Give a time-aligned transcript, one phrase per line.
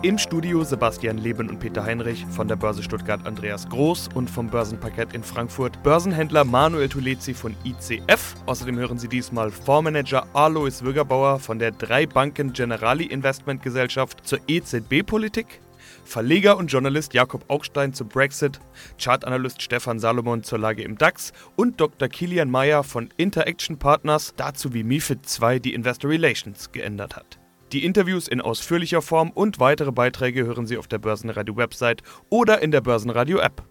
[0.00, 4.46] Im Studio Sebastian Leben und Peter Heinrich, von der Börse Stuttgart Andreas Groß und vom
[4.46, 8.36] Börsenparkett in Frankfurt Börsenhändler Manuel Tulezi von ICF.
[8.46, 14.38] Außerdem hören Sie diesmal Fondsmanager Alois Würgerbauer von der Drei Banken Generali Investment Gesellschaft zur
[14.46, 15.60] EZB-Politik,
[16.04, 18.60] Verleger und Journalist Jakob Augstein zu Brexit,
[19.02, 22.06] Chartanalyst Stefan Salomon zur Lage im DAX und Dr.
[22.06, 27.37] Kilian Meyer von Interaction Partners dazu, wie MIFID II die Investor Relations geändert hat.
[27.72, 32.70] Die Interviews in ausführlicher Form und weitere Beiträge hören Sie auf der Börsenradio-Website oder in
[32.70, 33.62] der Börsenradio-App.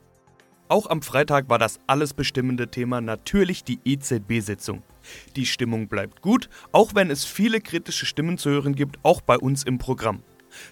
[0.67, 4.83] Auch am Freitag war das alles bestimmende Thema natürlich die EZB-Sitzung.
[5.35, 9.35] Die Stimmung bleibt gut, auch wenn es viele kritische Stimmen zu hören gibt, auch bei
[9.35, 10.21] uns im Programm.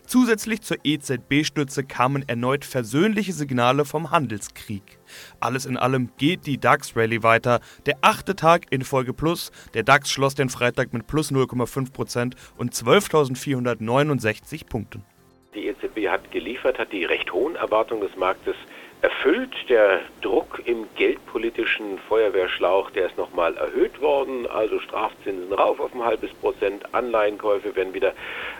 [0.05, 4.99] Zusätzlich zur EZB-Stütze kamen erneut versöhnliche Signale vom Handelskrieg.
[5.39, 7.59] Alles in allem geht die DAX-Rallye weiter.
[7.85, 9.51] Der achte Tag in Folge Plus.
[9.73, 15.03] Der DAX schloss den Freitag mit plus 0,5% und 12.469 Punkten.
[15.53, 18.55] Die EZB hat geliefert, hat die recht hohen Erwartungen des Marktes
[19.01, 19.53] erfüllt.
[19.69, 24.47] Der Druck im geldpolitischen Feuerwehrschlauch, der ist nochmal erhöht worden.
[24.47, 28.13] Also Strafzinsen rauf auf ein halbes Prozent, Anleihenkäufe werden wieder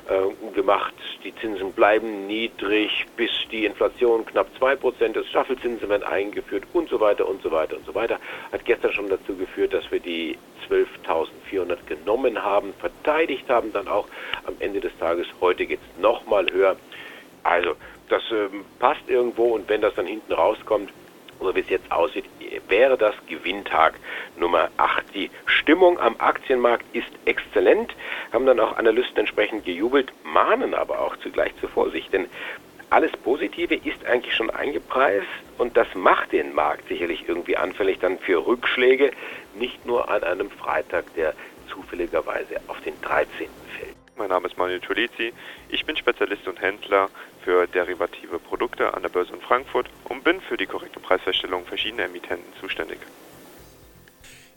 [0.08, 0.94] äh, gemacht.
[1.24, 5.30] Die Zinsen bleiben niedrig, bis die Inflation knapp zwei Prozent ist.
[5.30, 8.20] Staffelzinsen werden eingeführt und so weiter und so weiter und so weiter.
[8.52, 10.38] Hat gestern schon dazu geführt, dass wir die
[10.70, 14.08] 12.400 genommen haben, verteidigt haben, dann auch
[14.46, 15.28] am Ende des Tages.
[15.42, 16.76] Heute geht es nochmal höher.
[17.46, 17.76] Also
[18.10, 20.92] das ähm, passt irgendwo und wenn das dann hinten rauskommt,
[21.40, 22.26] so wie es jetzt aussieht,
[22.70, 23.94] wäre das Gewinntag
[24.36, 25.04] Nummer 8.
[25.14, 27.94] Die Stimmung am Aktienmarkt ist exzellent,
[28.34, 32.28] haben dann auch Analysten entsprechend gejubelt, mahnen aber auch zugleich zur Vorsicht, denn
[32.90, 38.18] alles Positive ist eigentlich schon eingepreist und das macht den Markt sicherlich irgendwie anfällig dann
[38.20, 39.12] für Rückschläge,
[39.54, 41.34] nicht nur an einem Freitag, der
[41.68, 43.50] zufälligerweise auf den 13.
[43.78, 43.95] fällt.
[44.18, 45.34] Mein Name ist Manuel Tulizi.
[45.68, 47.10] Ich bin Spezialist und Händler
[47.44, 52.06] für derivative Produkte an der Börse in Frankfurt und bin für die korrekte Preisfeststellung verschiedener
[52.06, 53.00] Emittenten zuständig.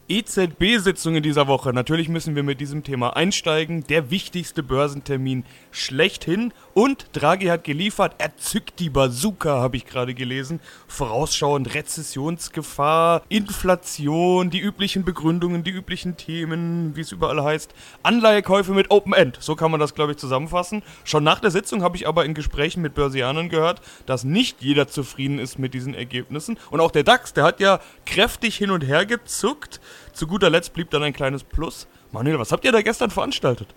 [0.08, 1.74] EZB-Sitzung in dieser Woche.
[1.74, 3.84] Natürlich müssen wir mit diesem Thema einsteigen.
[3.88, 6.54] Der wichtigste Börsentermin schlechthin.
[6.72, 8.14] Und Draghi hat geliefert.
[8.16, 10.60] Er zückt die Bazooka, habe ich gerade gelesen.
[10.86, 17.74] Vorausschauend Rezessionsgefahr, Inflation, die üblichen Begründungen, die üblichen Themen, wie es überall heißt.
[18.02, 19.36] Anleihekäufe mit Open End.
[19.40, 20.82] So kann man das, glaube ich, zusammenfassen.
[21.04, 24.88] Schon nach der Sitzung habe ich aber in Gesprächen mit Börsianern gehört, dass nicht jeder
[24.88, 26.56] zufrieden ist mit diesen Ergebnissen.
[26.70, 29.80] Und auch der DAX, der hat ja kräftig hin und her gezuckt.
[30.12, 31.88] Zu guter Letzt blieb dann ein kleines Plus.
[32.12, 33.68] Manuel, was habt ihr da gestern veranstaltet?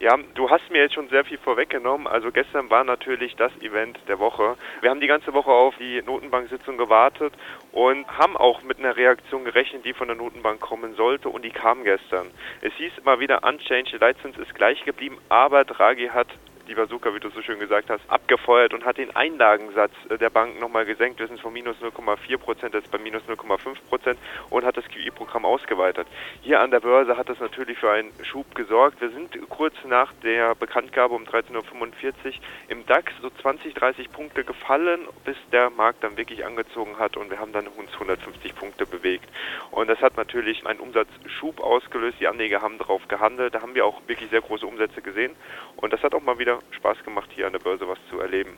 [0.00, 2.06] Ja, du hast mir jetzt schon sehr viel vorweggenommen.
[2.06, 4.56] Also gestern war natürlich das Event der Woche.
[4.80, 7.34] Wir haben die ganze Woche auf die Notenbank-Sitzung gewartet
[7.72, 11.50] und haben auch mit einer Reaktion gerechnet, die von der Notenbank kommen sollte und die
[11.50, 12.28] kam gestern.
[12.60, 16.28] Es hieß immer wieder, unchanged, Leitzins ist gleich geblieben, aber Draghi hat
[16.68, 20.30] die Bazooka, wie du so schön gesagt hast, abgefeuert und hat den Einlagensatz äh, der
[20.30, 21.18] Bank nochmal gesenkt.
[21.18, 24.18] Wir sind von minus 0,4 Prozent jetzt bei minus 0,5 Prozent
[24.50, 26.06] und hat das QI-Programm ausgeweitet.
[26.42, 29.00] Hier an der Börse hat das natürlich für einen Schub gesorgt.
[29.00, 32.32] Wir sind kurz nach der Bekanntgabe um 13.45 Uhr
[32.68, 37.30] im DAX so 20, 30 Punkte gefallen, bis der Markt dann wirklich angezogen hat und
[37.30, 39.28] wir haben dann uns 150 Punkte bewegt.
[39.70, 42.18] Und das hat natürlich einen Umsatzschub ausgelöst.
[42.20, 43.54] Die Anleger haben darauf gehandelt.
[43.54, 45.34] Da haben wir auch wirklich sehr große Umsätze gesehen.
[45.76, 48.56] Und das hat auch mal wieder Spaß gemacht, hier an der Börse was zu erleben.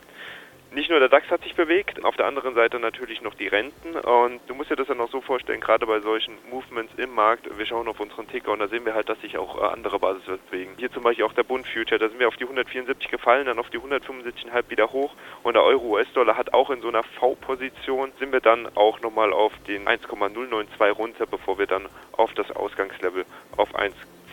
[0.73, 3.97] Nicht nur der DAX hat sich bewegt, auf der anderen Seite natürlich noch die Renten.
[3.97, 7.49] Und du musst dir das dann auch so vorstellen, gerade bei solchen Movements im Markt,
[7.59, 9.99] wir schauen auf unseren Ticker und da sehen wir halt, dass sich auch äh, andere
[9.99, 10.75] Basiswerte bewegen.
[10.77, 13.59] Hier zum Beispiel auch der Bund Future, da sind wir auf die 174 gefallen, dann
[13.59, 15.13] auf die 175,5 wieder hoch.
[15.43, 19.53] Und der Euro-US-Dollar hat auch in so einer V-Position, sind wir dann auch nochmal auf
[19.67, 23.25] den 1,092 runter, bevor wir dann auf das Ausgangslevel
[23.57, 23.75] auf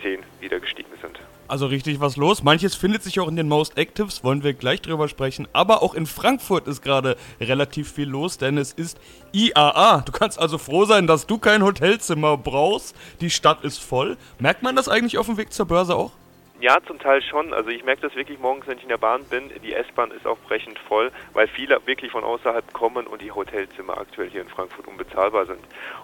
[0.02, 1.18] 1,10 wieder gestiegen sind.
[1.48, 2.42] Also richtig was los.
[2.42, 5.48] Manches findet sich auch in den Most Actives, wollen wir gleich drüber sprechen.
[5.54, 9.00] Aber auch in Frankfurt ist gerade relativ viel los, denn es ist
[9.32, 10.02] IAA.
[10.02, 12.94] Du kannst also froh sein, dass du kein Hotelzimmer brauchst.
[13.22, 14.18] Die Stadt ist voll.
[14.38, 16.12] Merkt man das eigentlich auf dem Weg zur Börse auch?
[16.60, 17.54] Ja, zum Teil schon.
[17.54, 19.52] Also ich merke das wirklich morgens, wenn ich in der Bahn bin.
[19.62, 23.96] Die S-Bahn ist auch brechend voll, weil viele wirklich von außerhalb kommen und die Hotelzimmer
[23.96, 25.60] aktuell hier in Frankfurt unbezahlbar sind.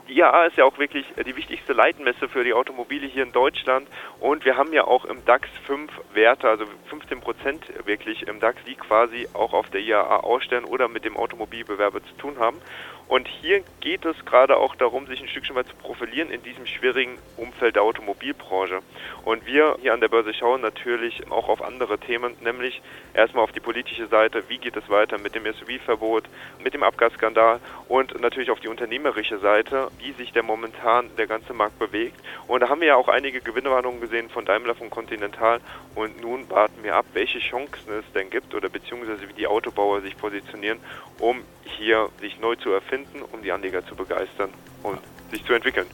[0.08, 3.88] Die IAA ist ja auch wirklich die wichtigste Leitmesse für die Automobile hier in Deutschland
[4.20, 8.62] und wir haben ja auch im DAX fünf Werte, also 15 Prozent wirklich im DAX,
[8.64, 12.58] die quasi auch auf der IAA ausstellen oder mit dem Automobilbewerber zu tun haben.
[13.06, 16.66] Und hier geht es gerade auch darum, sich ein Stückchen weit zu profilieren in diesem
[16.66, 18.80] schwierigen Umfeld der Automobilbranche.
[19.24, 22.82] Und wir hier an der Börse schauen natürlich auch auf andere Themen, nämlich
[23.14, 26.24] erstmal auf die politische Seite, wie geht es weiter mit dem SUV-Verbot,
[26.62, 31.54] mit dem Abgasskandal und natürlich auf die unternehmerische Seite, wie sich der momentan der ganze
[31.54, 32.20] Markt bewegt.
[32.46, 35.60] Und da haben wir ja auch einige Gewinnwarnungen gesehen von Daimler, von Continental
[35.94, 40.02] und nun warten wir ab, welche Chancen es denn gibt oder beziehungsweise wie die Autobauer
[40.02, 40.78] sich positionieren,
[41.20, 44.50] um hier sich neu zu erfinden, um die Anleger zu begeistern
[44.82, 44.98] und
[45.30, 45.86] sich zu entwickeln.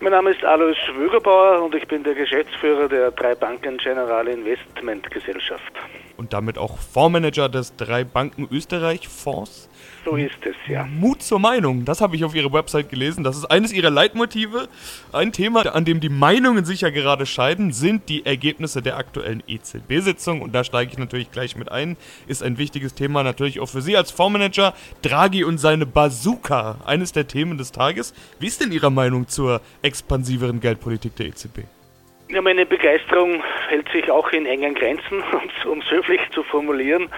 [0.00, 5.10] Mein Name ist Alois Schwögerbauer und ich bin der Geschäftsführer der drei Banken General Investment
[5.10, 5.72] Gesellschaft.
[6.16, 9.68] Und damit auch Fondsmanager des drei Banken Österreich Fonds.
[10.08, 10.86] So ist es, ja.
[10.86, 13.24] Mut zur Meinung, das habe ich auf Ihrer Website gelesen.
[13.24, 14.66] Das ist eines Ihrer Leitmotive.
[15.12, 19.42] Ein Thema, an dem die Meinungen sich ja gerade scheiden, sind die Ergebnisse der aktuellen
[19.46, 20.40] EZB-Sitzung.
[20.40, 21.98] Und da steige ich natürlich gleich mit ein.
[22.26, 24.72] Ist ein wichtiges Thema natürlich auch für Sie als Fondsmanager.
[25.02, 28.14] Draghi und seine Bazooka, eines der Themen des Tages.
[28.40, 31.64] Wie ist denn Ihre Meinung zur expansiveren Geldpolitik der EZB?
[32.30, 35.22] Ja, meine Begeisterung hält sich auch in engen Grenzen,
[35.64, 37.08] um es höflich zu formulieren,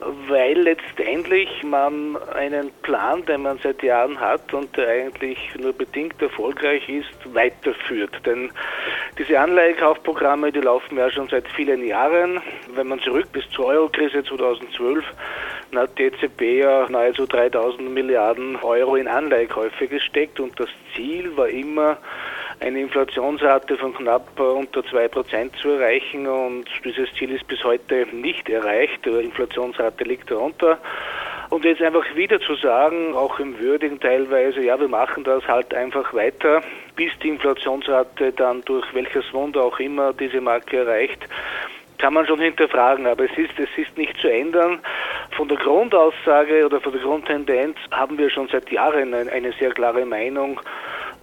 [0.00, 6.20] weil letztendlich man einen Plan, den man seit Jahren hat und der eigentlich nur bedingt
[6.22, 8.14] erfolgreich ist, weiterführt.
[8.24, 8.50] Denn
[9.18, 12.40] diese Anleihekaufprogramme, die laufen ja schon seit vielen Jahren.
[12.74, 15.04] Wenn man zurück bis zur Eurokrise 2012,
[15.72, 21.36] dann hat die EZB ja nahezu 3000 Milliarden Euro in Anleihekäufe gesteckt und das Ziel
[21.36, 21.98] war immer,
[22.60, 28.48] eine Inflationsrate von knapp unter 2% zu erreichen und dieses Ziel ist bis heute nicht
[28.48, 29.04] erreicht.
[29.04, 30.78] Die Inflationsrate liegt darunter.
[31.50, 35.72] Und jetzt einfach wieder zu sagen, auch im Würdigen teilweise, ja, wir machen das halt
[35.72, 36.62] einfach weiter,
[36.94, 41.26] bis die Inflationsrate dann durch welches Wunder auch immer diese Marke erreicht,
[41.96, 44.80] kann man schon hinterfragen, aber es ist, es ist nicht zu ändern.
[45.32, 50.04] Von der Grundaussage oder von der Grundtendenz haben wir schon seit Jahren eine sehr klare
[50.04, 50.60] Meinung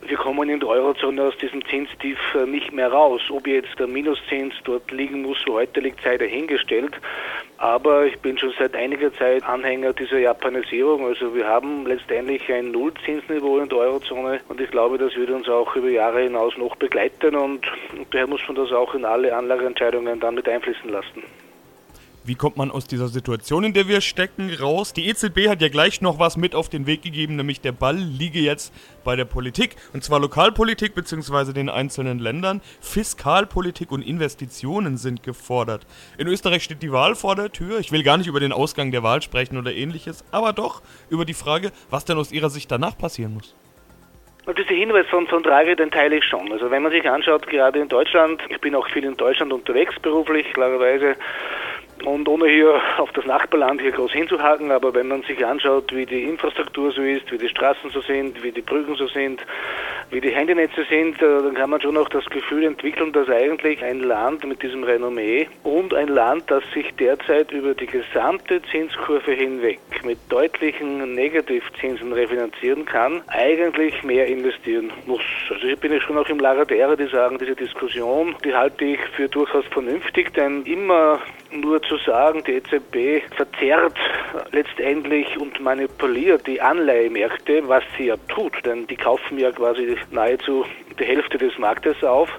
[0.08, 3.22] wir kommen in der Eurozone aus diesem Zinstief äh, nicht mehr raus.
[3.30, 6.94] Ob jetzt der Minuszins dort liegen muss, wo heute liegt, sei dahingestellt.
[7.58, 11.06] Aber ich bin schon seit einiger Zeit Anhänger dieser Japanisierung.
[11.06, 15.48] Also wir haben letztendlich ein Nullzinsniveau in der Eurozone und ich glaube, das wird uns
[15.48, 17.66] auch über Jahre hinaus noch begleiten und
[18.12, 21.24] daher muss man das auch in alle Anlageentscheidungen dann mit einfließen lassen.
[22.28, 24.94] Wie kommt man aus dieser Situation, in der wir stecken, raus?
[24.94, 27.96] Die EZB hat ja gleich noch was mit auf den Weg gegeben, nämlich der Ball
[27.96, 28.74] liege jetzt
[29.04, 29.76] bei der Politik.
[29.94, 31.54] Und zwar Lokalpolitik bzw.
[31.54, 32.62] den einzelnen Ländern.
[32.82, 35.86] Fiskalpolitik und Investitionen sind gefordert.
[36.18, 37.80] In Österreich steht die Wahl vor der Tür.
[37.80, 40.82] Ich will gar nicht über den Ausgang der Wahl sprechen oder ähnliches, aber doch
[41.12, 43.54] über die Frage, was denn aus Ihrer Sicht danach passieren muss.
[44.46, 46.52] Und dieser Hinweis von, von Draghi, den teile ich schon.
[46.52, 49.96] Also wenn man sich anschaut, gerade in Deutschland, ich bin auch viel in Deutschland unterwegs
[50.00, 51.16] beruflich, klarerweise,
[52.04, 56.06] und ohne hier auf das Nachbarland hier groß hinzuhaken, aber wenn man sich anschaut, wie
[56.06, 59.42] die Infrastruktur so ist, wie die Straßen so sind, wie die Brücken so sind,
[60.12, 63.84] wie die Handynetze sind, äh, dann kann man schon auch das Gefühl entwickeln, dass eigentlich
[63.84, 69.32] ein Land mit diesem Renommee und ein Land, das sich derzeit über die gesamte Zinskurve
[69.32, 75.24] hinweg mit deutlichen Negativzinsen refinanzieren kann, eigentlich mehr investieren muss.
[75.50, 78.86] Also ich bin ja schon auch im Lager derer, die sagen, diese Diskussion, die halte
[78.86, 81.20] ich für durchaus vernünftig, denn immer
[81.52, 83.98] nur zu sagen, die EZB verzerrt
[84.52, 90.66] letztendlich und manipuliert die Anleihemärkte, was sie ja tut, denn die kaufen ja quasi nahezu
[91.00, 92.30] die Hälfte des Marktes auf.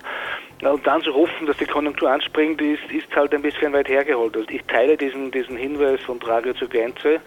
[0.62, 4.36] Und dann zu hoffen, dass die Konjunktur anspringt, ist, ist halt ein bisschen weit hergeholt.
[4.36, 7.20] Also ich teile diesen, diesen Hinweis von Draghi zur Grenze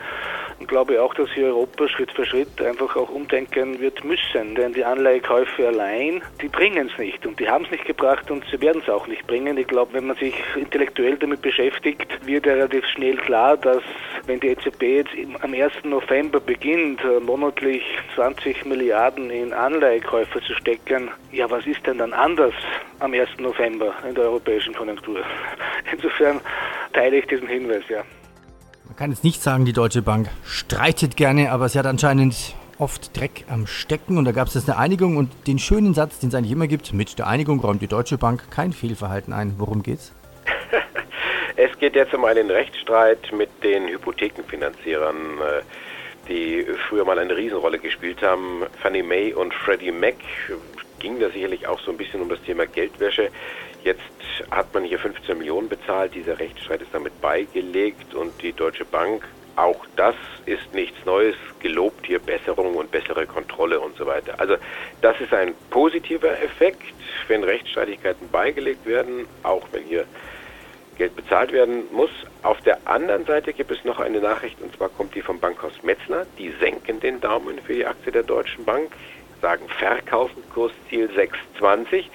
[0.60, 4.56] und glaube auch, dass hier Europa Schritt für Schritt einfach auch umdenken wird müssen.
[4.56, 8.44] Denn die Anleihekäufe allein, die bringen es nicht und die haben es nicht gebracht und
[8.52, 9.58] sie werden es auch nicht bringen.
[9.58, 13.84] Ich glaube, wenn man sich intellektuell damit beschäftigt, wird relativ schnell klar, dass
[14.26, 15.72] wenn die EZB jetzt am 1.
[15.84, 17.84] November beginnt, äh, monatlich
[18.16, 22.54] 20 Milliarden in Anleihekäufe zu stecken, ja, was ist denn dann anders
[23.00, 23.19] am 1.
[23.38, 25.24] November in der europäischen Konjunktur?
[25.92, 26.42] Insofern
[26.94, 28.04] teile ich diesen Hinweis, ja.
[28.86, 33.16] Man kann jetzt nicht sagen, die Deutsche Bank streitet gerne, aber sie hat anscheinend oft
[33.16, 36.30] Dreck am Stecken und da gab es jetzt eine Einigung und den schönen Satz, den
[36.30, 39.56] es eigentlich immer gibt, mit der Einigung räumt die Deutsche Bank kein Fehlverhalten ein.
[39.58, 40.14] Worum geht's?
[41.56, 45.62] es geht jetzt um einen Rechtsstreit mit den Hypothekenfinanzierern, äh,
[46.30, 48.64] die früher mal eine Riesenrolle gespielt haben.
[48.82, 50.16] Fannie Mae und Freddie Mac
[51.00, 53.30] ging da sicherlich auch so ein bisschen um das Thema Geldwäsche.
[53.84, 54.02] Jetzt
[54.52, 56.14] hat man hier 15 Millionen bezahlt.
[56.14, 59.24] Dieser Rechtsstreit ist damit beigelegt und die Deutsche Bank,
[59.56, 60.16] auch das
[60.46, 64.36] ist nichts Neues, gelobt hier Besserung und bessere Kontrolle und so weiter.
[64.38, 64.56] Also
[65.02, 66.84] das ist ein positiver Effekt,
[67.28, 70.06] wenn Rechtsstreitigkeiten beigelegt werden, auch wenn hier
[70.98, 72.12] Geld bezahlt werden muss.
[72.44, 75.74] Auf der anderen Seite gibt es noch eine Nachricht, und zwar kommt die vom Bankhaus
[75.82, 76.26] Metzler.
[76.38, 78.92] Die senken den Daumen für die Aktie der Deutschen Bank,
[79.42, 82.06] sagen verkaufen, Kursziel 6,20.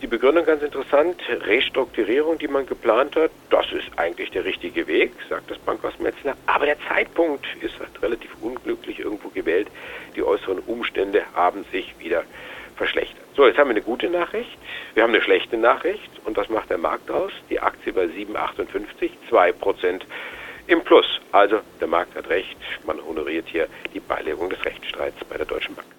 [0.00, 5.12] Die Begründung ganz interessant, Restrukturierung, die man geplant hat, das ist eigentlich der richtige Weg,
[5.28, 6.36] sagt das Bankhaus Metzler.
[6.46, 9.66] Aber der Zeitpunkt ist halt relativ unglücklich irgendwo gewählt.
[10.14, 12.22] Die äußeren Umstände haben sich wieder
[12.76, 13.24] verschlechtert.
[13.34, 14.56] So, jetzt haben wir eine gute Nachricht,
[14.94, 17.32] wir haben eine schlechte Nachricht und was macht der Markt aus?
[17.50, 20.02] Die Aktie bei 7,58, 2%
[20.68, 21.20] im Plus.
[21.32, 22.56] Also der Markt hat recht,
[22.86, 25.97] man honoriert hier die Beilegung des Rechtsstreits bei der Deutschen Bank.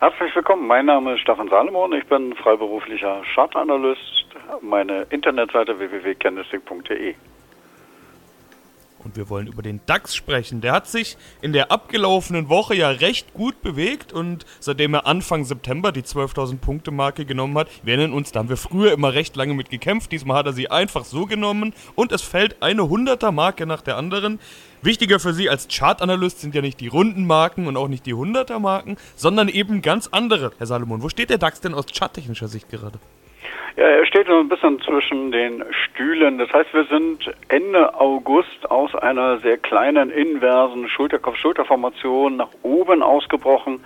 [0.00, 4.26] Herzlich willkommen, mein Name ist Stefan Salomon, ich bin freiberuflicher Chartanalyst,
[4.62, 7.16] meine Internetseite www.candlestick.de.
[9.00, 10.60] Und wir wollen über den DAX sprechen.
[10.60, 15.44] Der hat sich in der abgelaufenen Woche ja recht gut bewegt und seitdem er Anfang
[15.44, 19.14] September die 12.000 Punkte Marke genommen hat, wir erinnern uns, da haben wir früher immer
[19.14, 20.12] recht lange mit gekämpft.
[20.12, 23.96] Diesmal hat er sie einfach so genommen und es fällt eine 100er Marke nach der
[23.96, 24.38] anderen.
[24.82, 28.14] Wichtiger für Sie als Chartanalyst sind ja nicht die runden Marken und auch nicht die
[28.14, 30.52] 100er Marken, sondern eben ganz andere.
[30.58, 32.98] Herr Salomon, wo steht der DAX denn aus charttechnischer Sicht gerade?
[33.76, 36.38] Ja, er steht so ein bisschen zwischen den Stühlen.
[36.38, 43.78] Das heißt, wir sind Ende August aus einer sehr kleinen inversen Schulterkopf-Schulterformation nach oben ausgebrochen.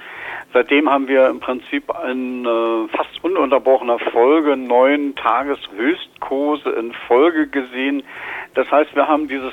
[0.55, 8.03] Seitdem haben wir im Prinzip in äh, fast ununterbrochener Folge neun Tageshöchstkurse in Folge gesehen.
[8.55, 9.53] Das heißt, wir haben dieses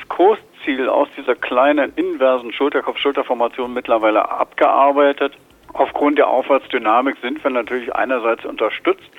[0.69, 5.33] Kursziel aus dieser kleinen inversen Schulterkopf-Schulterformation mittlerweile abgearbeitet.
[5.73, 9.09] Aufgrund der Aufwärtsdynamik sind wir natürlich einerseits unterstützt.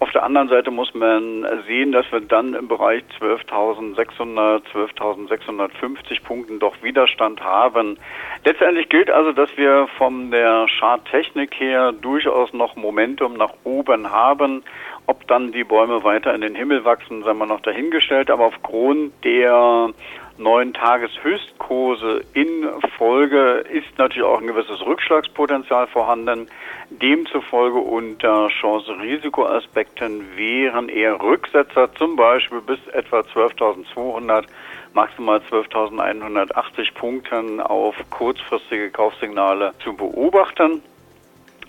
[0.00, 6.58] Auf der anderen Seite muss man sehen, dass wir dann im Bereich 12.600, 12.650 Punkten
[6.58, 7.98] doch Widerstand haben.
[8.44, 14.64] Letztendlich gilt also, dass wir von der Charttechnik her durchaus noch Momentum nach oben haben.
[15.06, 18.30] Ob dann die Bäume weiter in den Himmel wachsen, sei mal noch dahingestellt.
[18.30, 19.90] Aber aufgrund der
[20.38, 26.48] neun Tageshöchstkurse in Folge ist natürlich auch ein gewisses Rückschlagspotenzial vorhanden.
[26.90, 34.44] Demzufolge unter Chance-Risiko-Aspekten wären eher Rücksetzer zum Beispiel bis etwa 12.200
[34.92, 40.82] maximal 12.180 Punkten auf kurzfristige Kaufsignale zu beobachten.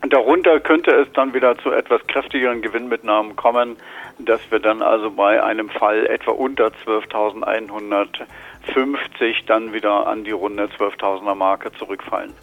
[0.09, 3.77] Darunter könnte es dann wieder zu etwas kräftigeren Gewinnmitnahmen kommen,
[4.19, 10.65] dass wir dann also bei einem Fall etwa unter 12.150 dann wieder an die runde
[10.65, 12.33] 12.000er Marke zurückfallen.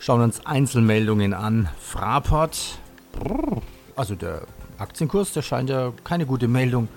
[0.00, 1.68] Schauen wir uns Einzelmeldungen an.
[1.80, 2.78] Fraport,
[3.96, 4.42] also der
[4.78, 6.88] Aktienkurs, der scheint ja keine gute Meldung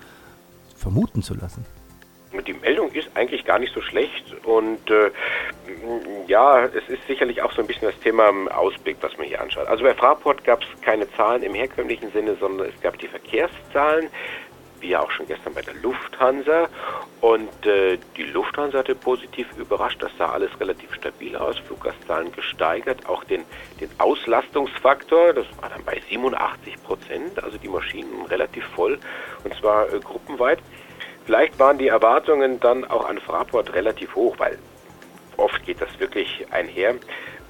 [0.76, 1.64] vermuten zu lassen.
[2.46, 2.87] Die Meldung
[3.18, 5.10] eigentlich gar nicht so schlecht und äh,
[6.26, 9.66] ja, es ist sicherlich auch so ein bisschen das Thema Ausblick, was man hier anschaut.
[9.66, 14.08] Also bei Fraport gab es keine Zahlen im herkömmlichen Sinne, sondern es gab die Verkehrszahlen,
[14.80, 16.68] wie ja auch schon gestern bei der Lufthansa.
[17.20, 20.02] Und äh, die Lufthansa hatte positiv überrascht.
[20.02, 21.58] Das sah alles relativ stabil aus.
[21.58, 23.08] Fluggastzahlen gesteigert.
[23.08, 23.44] Auch den,
[23.80, 27.42] den Auslastungsfaktor, das war dann bei 87 Prozent.
[27.42, 28.98] Also die Maschinen relativ voll.
[29.44, 30.60] Und zwar äh, gruppenweit.
[31.28, 34.56] Vielleicht waren die Erwartungen dann auch an Fraport relativ hoch, weil
[35.36, 36.94] oft geht das wirklich einher.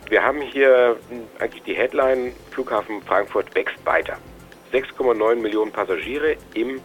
[0.08, 4.16] Wir haben hier hm, eigentlich die Headline, Flughafen Frankfurt wächst weiter.
[4.72, 6.80] 6,9 Millionen Passagiere im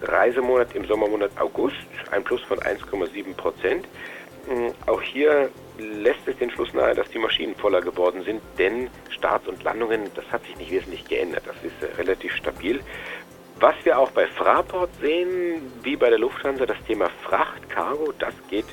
[0.00, 1.76] Reisemonat im Sommermonat August,
[2.10, 3.86] ein Plus von 1,7 Prozent.
[4.48, 8.88] Hm, auch hier lässt es den Schluss nahe, dass die Maschinen voller geworden sind, denn
[9.10, 11.42] Starts und Landungen, das hat sich nicht wesentlich geändert.
[11.46, 12.80] Das ist äh, relativ stabil.
[13.60, 18.34] Was wir auch bei Fraport sehen, wie bei der Lufthansa, das Thema Fracht, Cargo, das
[18.48, 18.66] geht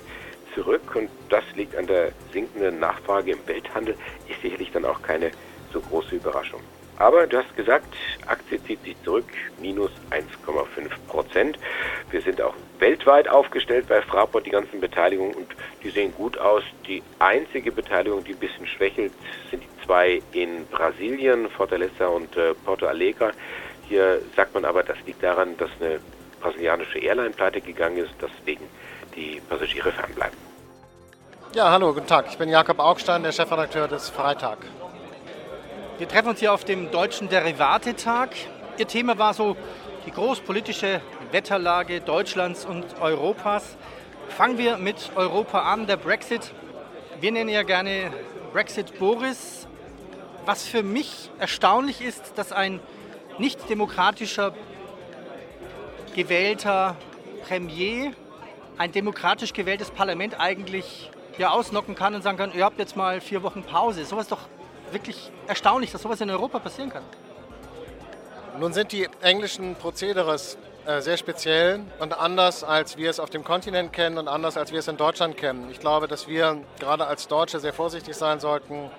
[0.56, 3.96] zurück und das liegt an der sinkenden Nachfrage im Welthandel,
[4.28, 5.32] ist sicherlich dann auch keine
[5.72, 6.62] so große Überraschung.
[7.00, 7.96] Aber du hast gesagt,
[8.26, 9.26] Aktie zieht sich zurück,
[9.62, 11.58] minus 1,5 Prozent.
[12.12, 15.48] Wir sind auch weltweit aufgestellt bei Fraport, die ganzen Beteiligungen, und
[15.82, 16.62] die sehen gut aus.
[16.88, 19.14] Die einzige Beteiligung, die ein bisschen schwächelt,
[19.50, 23.32] sind die zwei in Brasilien, Fortaleza und äh, Porto Alegre.
[23.90, 26.00] Hier sagt man aber, das liegt daran, dass eine
[26.40, 28.64] brasilianische Airline pleite gegangen ist, deswegen
[29.16, 30.38] die Passagiere fernbleiben.
[31.56, 32.28] Ja, hallo, guten Tag.
[32.30, 34.60] Ich bin Jakob Augstein, der Chefredakteur des Freitag.
[35.98, 38.30] Wir treffen uns hier auf dem Deutschen Derivatetag.
[38.78, 39.58] Ihr Thema war so
[40.06, 43.76] die großpolitische Wetterlage Deutschlands und Europas.
[44.30, 46.54] Fangen wir mit Europa an, der Brexit.
[47.20, 48.14] Wir nennen ja gerne
[48.54, 49.68] Brexit Boris.
[50.46, 52.80] Was für mich erstaunlich ist, dass ein
[53.40, 54.54] nicht demokratischer
[56.16, 56.96] gewählter
[57.48, 58.14] Premier
[58.78, 63.20] ein demokratisch gewähltes Parlament eigentlich ja ausnocken kann und sagen kann, ihr habt jetzt mal
[63.20, 64.06] vier Wochen Pause.
[64.06, 64.40] Sowas doch
[64.92, 67.04] wirklich erstaunlich, dass sowas in Europa passieren kann.
[68.58, 73.44] Nun sind die englischen Prozederes äh, sehr speziell und anders, als wir es auf dem
[73.44, 75.70] Kontinent kennen und anders, als wir es in Deutschland kennen.
[75.72, 78.90] Ich glaube, dass wir gerade als Deutsche sehr vorsichtig sein sollten,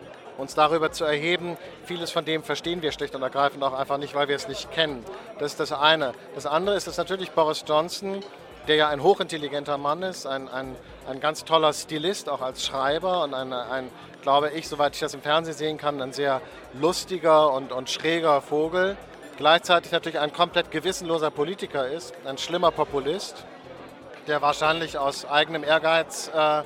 [0.40, 1.56] uns darüber zu erheben.
[1.85, 4.73] Vieles von dem verstehen wir schlicht und ergreifend auch einfach nicht, weil wir es nicht
[4.73, 5.04] kennen.
[5.38, 6.12] Das ist das eine.
[6.35, 8.25] Das andere ist, dass natürlich Boris Johnson,
[8.66, 10.76] der ja ein hochintelligenter Mann ist, ein, ein,
[11.09, 13.90] ein ganz toller Stilist, auch als Schreiber und ein, ein,
[14.23, 16.40] glaube ich, soweit ich das im Fernsehen sehen kann, ein sehr
[16.75, 18.97] lustiger und, und schräger Vogel.
[19.37, 23.44] Gleichzeitig natürlich ein komplett gewissenloser Politiker ist, ein schlimmer Populist,
[24.26, 26.62] der wahrscheinlich aus eigenem Ehrgeiz äh,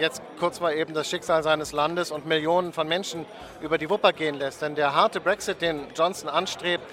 [0.00, 3.26] jetzt kurz mal eben das Schicksal seines Landes und Millionen von Menschen
[3.60, 4.62] über die Wupper gehen lässt.
[4.62, 6.84] Denn der harte Brexit, den Johnson anstrebt,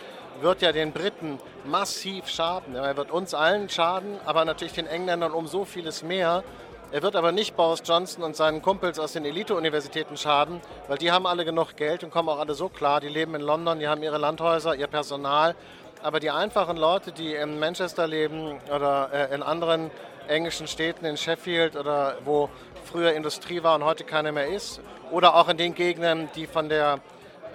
[0.41, 2.75] wird ja den Briten massiv schaden.
[2.75, 6.43] Er wird uns allen schaden, aber natürlich den Engländern um so vieles mehr.
[6.91, 11.11] Er wird aber nicht Boris Johnson und seinen Kumpels aus den Elite-Universitäten schaden, weil die
[11.11, 12.99] haben alle genug Geld und kommen auch alle so klar.
[12.99, 15.55] Die leben in London, die haben ihre Landhäuser, ihr Personal.
[16.03, 19.89] Aber die einfachen Leute, die in Manchester leben oder äh, in anderen
[20.27, 22.49] englischen Städten, in Sheffield oder wo
[22.85, 26.69] früher Industrie war und heute keine mehr ist, oder auch in den Gegenden, die von
[26.69, 26.99] der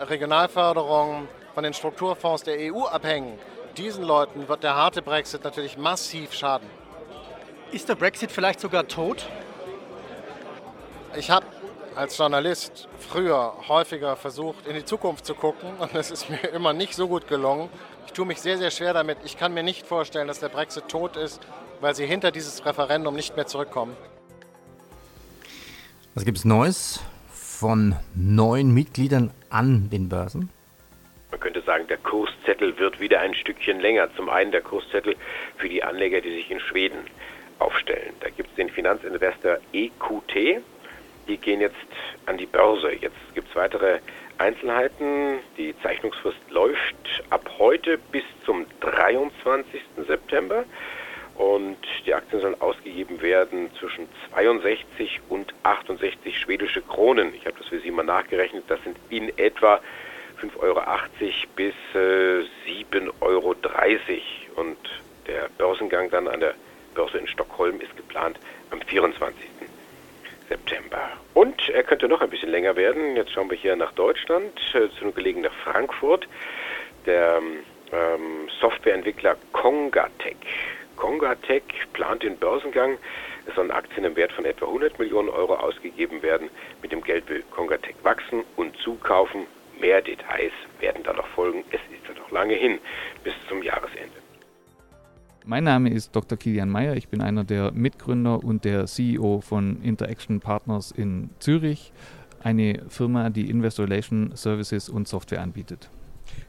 [0.00, 3.38] Regionalförderung, von den Strukturfonds der EU abhängen,
[3.76, 6.68] diesen Leuten wird der harte Brexit natürlich massiv schaden.
[7.70, 9.26] Ist der Brexit vielleicht sogar tot?
[11.16, 11.46] Ich habe
[11.94, 16.72] als Journalist früher häufiger versucht, in die Zukunft zu gucken und es ist mir immer
[16.72, 17.68] nicht so gut gelungen.
[18.06, 19.18] Ich tue mich sehr, sehr schwer damit.
[19.24, 21.40] Ich kann mir nicht vorstellen, dass der Brexit tot ist,
[21.80, 23.96] weil sie hinter dieses Referendum nicht mehr zurückkommen.
[26.14, 27.00] Was gibt es Neues
[27.32, 30.50] von neuen Mitgliedern an den Börsen?
[31.30, 34.08] Man könnte sagen, der Kurszettel wird wieder ein Stückchen länger.
[34.16, 35.14] Zum einen der Kurszettel
[35.56, 36.98] für die Anleger, die sich in Schweden
[37.58, 38.14] aufstellen.
[38.20, 40.62] Da gibt es den Finanzinvestor EQT.
[41.28, 41.76] Die gehen jetzt
[42.26, 42.92] an die Börse.
[42.92, 43.98] Jetzt gibt es weitere
[44.38, 45.40] Einzelheiten.
[45.58, 46.96] Die Zeichnungsfrist läuft
[47.28, 49.82] ab heute bis zum 23.
[50.06, 50.64] September
[51.38, 57.32] und die Aktien sollen ausgegeben werden zwischen 62 und 68 schwedische Kronen.
[57.32, 58.64] Ich habe das für Sie mal nachgerechnet.
[58.66, 59.80] Das sind in etwa
[60.42, 60.80] 5,80 Euro
[61.54, 63.54] bis äh, 7,30 Euro.
[64.56, 64.78] Und
[65.28, 66.54] der Börsengang dann an der
[66.94, 69.48] Börse in Stockholm ist geplant am 24.
[70.48, 71.10] September.
[71.34, 73.14] Und er könnte noch ein bisschen länger werden.
[73.14, 76.26] Jetzt schauen wir hier nach Deutschland, äh, zu einem Kollegen nach Frankfurt.
[77.06, 77.40] Der
[77.92, 80.36] ähm, Softwareentwickler Congatech
[80.98, 82.98] Congatec plant den Börsengang.
[83.46, 86.50] Es sollen Aktien im Wert von etwa 100 Millionen Euro ausgegeben werden.
[86.82, 89.46] Mit dem Geld will Congatec wachsen und zukaufen.
[89.80, 91.62] Mehr Details werden da noch folgen.
[91.70, 92.78] Es ist ja noch lange hin
[93.22, 94.16] bis zum Jahresende.
[95.44, 96.36] Mein Name ist Dr.
[96.36, 96.96] Kilian Meyer.
[96.96, 101.92] Ich bin einer der Mitgründer und der CEO von Interaction Partners in Zürich,
[102.42, 105.88] eine Firma, die Investor Relation Services und Software anbietet.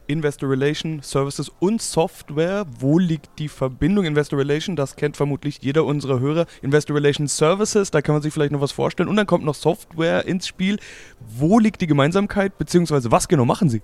[0.07, 2.65] Investor Relation Services und Software.
[2.79, 4.75] Wo liegt die Verbindung Investor Relation?
[4.75, 6.45] Das kennt vermutlich jeder unserer Hörer.
[6.61, 9.09] Investor Relation Services, da kann man sich vielleicht noch was vorstellen.
[9.09, 10.79] Und dann kommt noch Software ins Spiel.
[11.19, 13.81] Wo liegt die Gemeinsamkeit, beziehungsweise was genau machen Sie?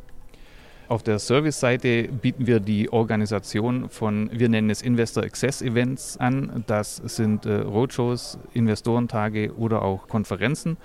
[0.87, 6.63] Auf der Service-Seite bieten wir die Organisation von, wir nennen es Investor Access Events an.
[6.67, 10.77] Das sind äh, Roadshows, Investorentage oder auch Konferenzen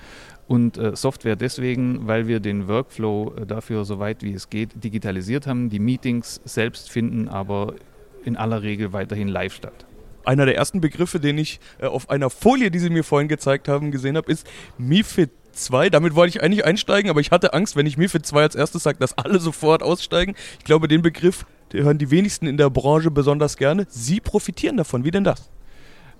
[0.50, 4.82] und äh, Software deswegen, weil wir den Workflow äh, dafür so weit wie es geht
[4.82, 5.70] digitalisiert haben.
[5.70, 7.76] Die Meetings selbst finden aber
[8.24, 9.86] in aller Regel weiterhin live statt.
[10.24, 13.68] Einer der ersten Begriffe, den ich äh, auf einer Folie, die Sie mir vorhin gezeigt
[13.68, 14.44] haben, gesehen habe, ist
[14.76, 15.88] MIFID 2.
[15.88, 18.82] Damit wollte ich eigentlich einsteigen, aber ich hatte Angst, wenn ich MIFID 2 als erstes
[18.82, 20.34] sage, dass alle sofort aussteigen.
[20.58, 23.86] Ich glaube, den Begriff den hören die wenigsten in der Branche besonders gerne.
[23.88, 25.04] Sie profitieren davon.
[25.04, 25.48] Wie denn das?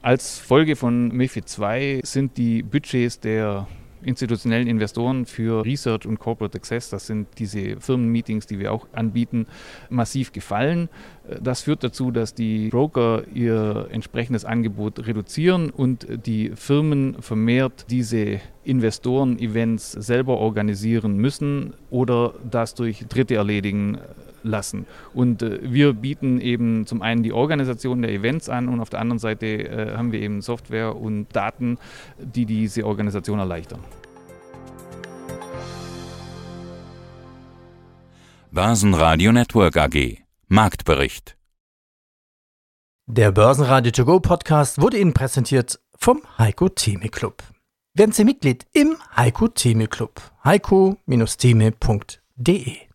[0.02, 3.66] Als Folge von MIFID 2 sind die Budgets der
[4.02, 9.46] institutionellen Investoren für Research und Corporate Access, das sind diese Firmenmeetings, die wir auch anbieten,
[9.88, 10.88] massiv gefallen.
[11.40, 18.40] Das führt dazu, dass die Broker ihr entsprechendes Angebot reduzieren und die Firmen vermehrt diese
[18.64, 23.98] Investoren-Events selber organisieren müssen oder das durch Dritte erledigen
[24.42, 24.86] lassen.
[25.14, 29.00] Und äh, wir bieten eben zum einen die Organisation der Events an und auf der
[29.00, 31.78] anderen Seite äh, haben wir eben Software und Daten,
[32.18, 33.80] die diese Organisation erleichtern.
[38.52, 41.36] Börsenradio Network AG Marktbericht
[43.06, 47.44] Der Börsenradio To Go Podcast wurde Ihnen präsentiert vom Heiko Theme Club.
[47.94, 50.20] Werden Sie Mitglied im Heiko Theme Club.
[50.44, 52.89] heiko-theme.de